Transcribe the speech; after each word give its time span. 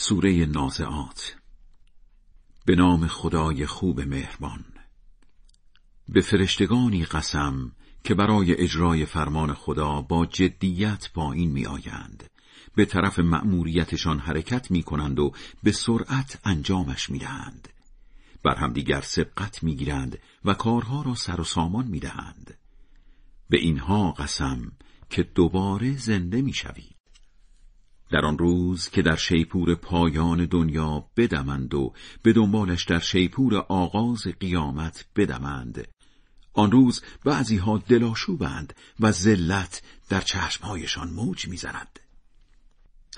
سوره 0.00 0.46
نازعات 0.46 1.36
به 2.64 2.76
نام 2.76 3.06
خدای 3.06 3.66
خوب 3.66 4.00
مهربان 4.00 4.64
به 6.08 6.20
فرشتگانی 6.20 7.04
قسم 7.04 7.72
که 8.04 8.14
برای 8.14 8.60
اجرای 8.60 9.04
فرمان 9.04 9.54
خدا 9.54 10.02
با 10.02 10.26
جدیت 10.26 11.10
پایین 11.14 11.50
می 11.50 11.66
آیند. 11.66 12.30
به 12.74 12.84
طرف 12.84 13.18
مأموریتشان 13.18 14.18
حرکت 14.18 14.70
می 14.70 14.82
کنند 14.82 15.18
و 15.18 15.32
به 15.62 15.72
سرعت 15.72 16.40
انجامش 16.44 17.10
می 17.10 17.18
دهند. 17.18 17.68
بر 18.44 18.54
همدیگر 18.54 19.00
سبقت 19.00 19.62
می 19.62 19.76
گیرند 19.76 20.18
و 20.44 20.54
کارها 20.54 21.02
را 21.02 21.14
سر 21.14 21.40
و 21.40 21.44
سامان 21.44 21.86
می 21.86 22.00
دهند. 22.00 22.54
به 23.48 23.58
اینها 23.58 24.12
قسم 24.12 24.72
که 25.10 25.22
دوباره 25.22 25.96
زنده 25.96 26.42
می 26.42 26.52
شوید. 26.52 26.97
در 28.10 28.24
آن 28.24 28.38
روز 28.38 28.88
که 28.88 29.02
در 29.02 29.16
شیپور 29.16 29.74
پایان 29.74 30.46
دنیا 30.46 31.10
بدمند 31.16 31.74
و 31.74 31.92
به 32.22 32.32
دنبالش 32.32 32.84
در 32.84 32.98
شیپور 32.98 33.56
آغاز 33.56 34.22
قیامت 34.40 35.06
بدمند 35.16 35.88
آن 36.52 36.70
روز 36.70 37.02
بعضی 37.24 37.56
ها 37.56 37.78
دلاشوبند 37.78 38.74
و 39.00 39.12
ذلت 39.12 39.82
در 40.08 40.20
چشمهایشان 40.20 41.10
موج 41.10 41.48
می‌زند. 41.48 42.00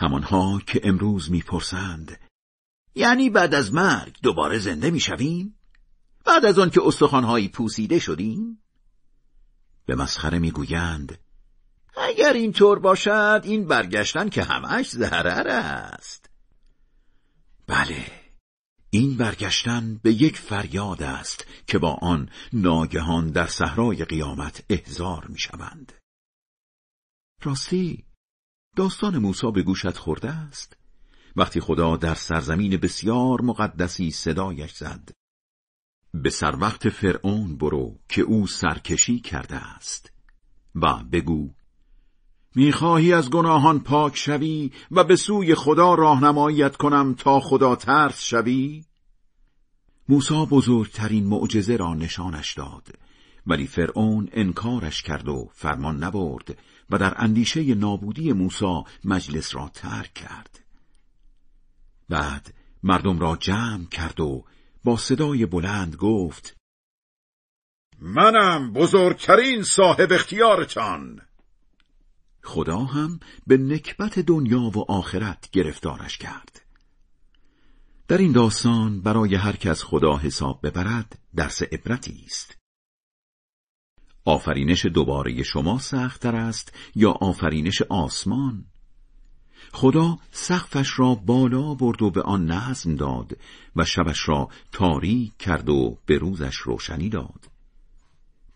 همانها 0.01 0.61
که 0.67 0.81
امروز 0.85 1.31
می‌پرسند 1.31 2.21
یعنی 2.95 3.31
بعد 3.31 3.55
از 3.55 3.75
مرگ 3.75 4.17
دوباره 4.23 4.59
زنده 4.59 4.91
می‌شویم؟ 4.91 5.55
بعد 6.25 6.45
از 6.45 6.59
آن 6.59 6.71
که 6.71 6.81
استخوانهایی 6.85 7.49
پوسیده 7.49 7.99
شدیم؟ 7.99 8.63
به 9.87 9.95
مسخره 9.95 10.39
می‌گویند 10.39 11.19
اگر 11.97 12.33
اینطور 12.33 12.79
باشد 12.79 13.41
این 13.45 13.67
برگشتن 13.67 14.29
که 14.29 14.43
همش 14.43 14.91
ضرر 14.91 15.49
است. 15.49 16.31
بله 17.67 18.07
این 18.91 19.17
برگشتن 19.17 20.01
به 20.03 20.13
یک 20.13 20.37
فریاد 20.37 21.03
است 21.03 21.47
که 21.67 21.79
با 21.79 21.99
آن 22.03 22.31
ناگهان 22.53 23.31
در 23.31 23.47
صحرای 23.47 24.05
قیامت 24.05 24.65
احضار 24.71 25.27
می‌شوند. 25.27 25.93
راستی 27.43 28.05
داستان 28.77 29.19
موسی 29.19 29.51
به 29.51 29.63
گوشت 29.63 29.97
خورده 29.99 30.31
است. 30.31 30.77
وقتی 31.37 31.61
خدا 31.61 31.97
در 31.97 32.15
سرزمین 32.15 32.77
بسیار 32.77 33.43
مقدسی 33.43 34.11
صدایش 34.11 34.73
زد 34.73 35.11
به 36.15 36.31
سر 36.31 36.57
وقت 36.57 36.89
فرعون 36.89 37.57
برو 37.57 37.99
که 38.09 38.23
او 38.23 38.47
سرکشی 38.47 39.21
کرده 39.21 39.57
است 39.57 40.13
و 40.75 40.95
بگو 41.13 41.55
می‌خواهی 42.55 43.13
از 43.13 43.31
گناهان 43.31 43.81
پاک 43.81 44.17
شوی 44.17 44.71
و 44.91 45.05
به 45.05 45.17
سوی 45.17 45.55
خدا 45.55 45.95
راهنماییت 45.95 46.77
کنم 46.77 47.15
تا 47.15 47.41
خدا 47.41 47.77
ترس 47.77 48.23
شوی؟ 48.23 48.85
موسی 50.09 50.47
بزرگترین 50.51 51.27
معجزه 51.27 51.77
را 51.77 51.95
نشانش 51.95 52.55
داد 52.55 52.89
ولی 53.47 53.67
فرعون 53.67 54.29
انکارش 54.33 55.03
کرد 55.03 55.29
و 55.29 55.49
فرمان 55.53 56.05
نبرد 56.05 56.59
و 56.91 56.99
در 56.99 57.15
اندیشه 57.17 57.75
نابودی 57.75 58.33
موسی 58.33 58.83
مجلس 59.05 59.55
را 59.55 59.71
ترک 59.75 60.15
کرد 60.15 60.61
بعد 62.09 62.55
مردم 62.83 63.19
را 63.19 63.37
جمع 63.37 63.85
کرد 63.85 64.21
و 64.21 64.45
با 64.85 64.97
صدای 64.97 65.47
بلند 65.47 65.97
گفت 65.97 66.57
منم 67.99 68.73
بزرگترین 68.73 69.63
صاحب 69.63 70.13
اختیارتان 70.13 71.21
خدا 72.43 72.79
هم 72.79 73.21
به 73.47 73.57
نکبت 73.57 74.19
دنیا 74.19 74.61
و 74.61 74.93
آخرت 74.93 75.51
گرفتارش 75.53 76.19
کرد. 76.19 76.61
در 78.09 78.19
این 78.19 78.33
داستان 78.33 79.01
برای 79.01 79.35
هر 79.35 79.57
کس 79.57 79.83
خدا 79.83 80.17
حساب 80.17 80.61
ببرد 80.67 81.19
درس 81.37 81.63
عبرتی 81.63 82.23
است. 82.27 82.57
آفرینش 84.25 84.87
دوباره 84.87 85.43
شما 85.43 85.79
سختتر 85.79 86.37
است 86.37 86.73
یا 86.95 87.11
آفرینش 87.11 87.83
آسمان؟ 87.83 88.65
خدا 89.73 90.19
سقفش 90.31 90.99
را 90.99 91.15
بالا 91.15 91.75
برد 91.75 92.03
و 92.03 92.11
به 92.11 92.23
آن 92.23 92.51
نظم 92.51 92.97
داد 92.97 93.39
و 93.77 93.85
شبش 93.85 94.29
را 94.29 94.49
تاریک 94.73 95.37
کرد 95.37 95.69
و 95.69 95.99
به 96.07 96.19
روزش 96.19 96.57
روشنی 96.57 97.09
داد. 97.09 97.50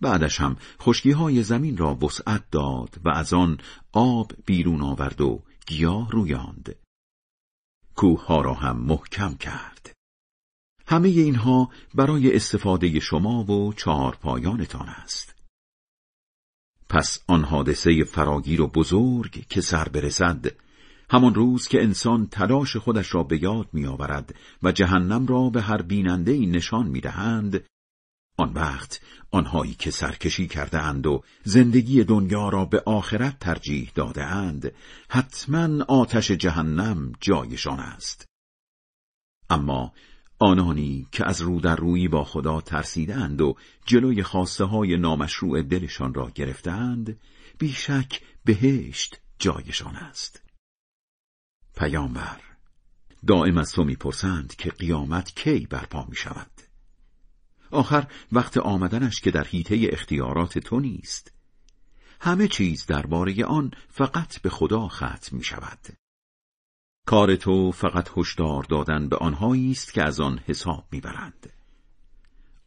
بعدش 0.05 0.41
هم 0.41 0.57
خشکی 0.83 1.11
های 1.11 1.43
زمین 1.43 1.77
را 1.77 1.95
وسعت 1.95 2.45
داد 2.51 3.01
و 3.05 3.09
از 3.09 3.33
آن 3.33 3.59
آب 3.93 4.33
بیرون 4.47 4.83
آورد 4.83 5.21
و 5.21 5.43
گیاه 5.67 6.11
رویاند. 6.11 6.77
کوه 7.95 8.27
ها 8.27 8.41
را 8.41 8.55
هم 8.55 8.77
محکم 8.77 9.35
کرد. 9.35 9.93
همه 10.87 11.09
اینها 11.09 11.71
برای 11.95 12.37
استفاده 12.37 13.01
شما 13.01 13.45
و 13.45 13.73
چهار 13.73 14.17
پایانتان 14.17 14.89
است. 14.89 15.35
پس 16.89 17.25
آن 17.29 17.45
حادثه 17.45 18.05
فراگیر 18.05 18.61
و 18.61 18.67
بزرگ 18.67 19.47
که 19.49 19.61
سر 19.61 19.89
برسد 19.89 20.47
همان 21.11 21.35
روز 21.35 21.69
که 21.69 21.83
انسان 21.83 22.27
تلاش 22.27 22.77
خودش 22.77 23.15
را 23.15 23.23
به 23.23 23.43
یاد 23.43 23.69
می 23.73 23.87
آورد 23.87 24.35
و 24.63 24.73
جهنم 24.73 25.27
را 25.27 25.51
به 25.51 25.63
هر 25.63 25.83
بیننده 25.83 26.39
نشان 26.39 26.87
می 26.87 27.01
دهند 27.01 27.65
آن 28.37 28.53
وقت 28.53 29.01
آنهایی 29.31 29.75
که 29.75 29.91
سرکشی 29.91 30.47
کرده 30.47 30.83
اند 30.83 31.07
و 31.07 31.23
زندگی 31.45 32.05
دنیا 32.05 32.49
را 32.49 32.65
به 32.65 32.83
آخرت 32.87 33.39
ترجیح 33.39 33.93
داده 33.95 34.25
اند 34.25 34.73
حتما 35.09 35.85
آتش 35.85 36.31
جهنم 36.31 37.13
جایشان 37.21 37.81
است. 37.81 38.29
اما 39.51 39.93
آنانی 40.39 41.09
که 41.13 41.29
از 41.29 41.41
رو 41.41 41.61
در 41.61 41.77
روی 41.77 42.09
با 42.09 42.25
خدا 42.25 42.61
ترسیدند 42.61 43.41
و 43.41 43.57
جلوی 43.87 44.23
خواسته 44.23 44.65
های 44.65 44.97
نامشروع 44.97 45.63
دلشان 45.63 46.15
را 46.15 46.31
گرفتند 46.35 47.21
بیشک 47.59 48.21
بهشت 48.45 49.21
جایشان 49.39 49.97
است. 49.97 50.43
پیامبر 51.77 52.41
دائم 53.27 53.59
از 53.59 53.73
تو 53.73 53.85
می‌پرسند 53.85 54.55
که 54.55 54.71
قیامت 54.71 55.35
کی 55.35 55.67
برپا 55.67 56.07
می 56.09 56.17
شود 56.17 56.54
آخر 57.71 58.07
وقت 58.33 58.57
آمدنش 58.57 59.21
که 59.21 59.31
در 59.31 59.45
حیطه 59.45 59.89
اختیارات 59.93 60.59
تو 60.59 60.81
نیست. 60.81 61.33
همه 62.21 62.49
چیز 62.49 62.87
درباره 62.87 63.45
آن 63.45 63.71
فقط 63.89 64.41
به 64.41 64.51
خدا 64.51 64.89
ختم 64.89 65.37
می 65.37 65.45
شود. 65.45 65.79
کار 67.07 67.37
تو 67.37 67.73
فقط 67.73 68.11
هشدار 68.17 68.63
دادن 68.63 69.09
به 69.09 69.17
آنهایی 69.17 69.71
است 69.71 69.93
که 69.93 70.03
از 70.03 70.21
آن 70.21 70.41
حساب 70.47 70.87
می‌برند 70.91 71.53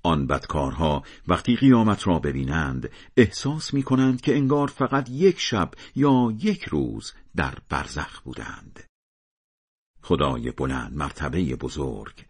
آن 0.03 0.27
بدکارها 0.27 1.03
وقتی 1.27 1.55
قیامت 1.55 2.07
را 2.07 2.19
ببینند 2.19 2.89
احساس 3.17 3.73
می 3.73 3.83
کنند 3.83 4.21
که 4.21 4.35
انگار 4.35 4.67
فقط 4.67 5.09
یک 5.09 5.39
شب 5.39 5.71
یا 5.95 6.33
یک 6.39 6.63
روز 6.63 7.13
در 7.35 7.57
برزخ 7.69 8.21
بودند. 8.21 8.83
خدای 10.01 10.51
بلند 10.51 10.97
مرتبه 10.97 11.55
بزرگ 11.55 12.25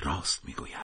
راست 0.00 0.44
می‌گوید 0.44 0.74